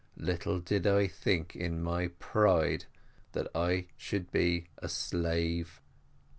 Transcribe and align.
Little 0.17 0.59
did 0.59 0.87
I 0.87 1.05
think, 1.07 1.55
in 1.55 1.83
my 1.83 2.07
pride, 2.17 2.85
that 3.33 3.47
I 3.53 3.85
should 3.97 4.31
be 4.31 4.65
a 4.79 4.89
slave. 4.89 5.79